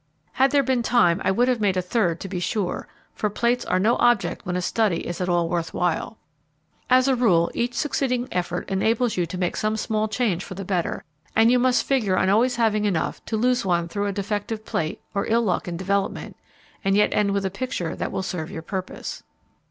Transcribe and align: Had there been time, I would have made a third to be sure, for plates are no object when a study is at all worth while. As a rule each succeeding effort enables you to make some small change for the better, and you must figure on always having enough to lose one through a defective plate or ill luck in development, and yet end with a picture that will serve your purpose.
Had 0.31 0.49
there 0.49 0.63
been 0.63 0.81
time, 0.81 1.21
I 1.23 1.29
would 1.29 1.47
have 1.47 1.61
made 1.61 1.77
a 1.77 1.81
third 1.83 2.19
to 2.21 2.27
be 2.27 2.39
sure, 2.39 2.87
for 3.13 3.29
plates 3.29 3.63
are 3.65 3.77
no 3.77 3.97
object 3.97 4.47
when 4.47 4.55
a 4.55 4.59
study 4.63 5.05
is 5.05 5.21
at 5.21 5.29
all 5.29 5.47
worth 5.47 5.75
while. 5.75 6.17
As 6.89 7.07
a 7.07 7.13
rule 7.15 7.51
each 7.53 7.75
succeeding 7.75 8.27
effort 8.31 8.67
enables 8.71 9.15
you 9.15 9.27
to 9.27 9.37
make 9.37 9.55
some 9.55 9.77
small 9.77 10.07
change 10.07 10.43
for 10.43 10.55
the 10.55 10.65
better, 10.65 11.03
and 11.35 11.51
you 11.51 11.59
must 11.59 11.85
figure 11.85 12.17
on 12.17 12.29
always 12.29 12.55
having 12.55 12.85
enough 12.85 13.23
to 13.25 13.37
lose 13.37 13.63
one 13.63 13.87
through 13.87 14.07
a 14.07 14.11
defective 14.11 14.65
plate 14.65 14.99
or 15.13 15.27
ill 15.27 15.43
luck 15.43 15.67
in 15.67 15.77
development, 15.77 16.35
and 16.83 16.95
yet 16.97 17.13
end 17.13 17.29
with 17.29 17.45
a 17.45 17.51
picture 17.51 17.95
that 17.95 18.11
will 18.11 18.23
serve 18.23 18.49
your 18.49 18.63
purpose. 18.63 19.21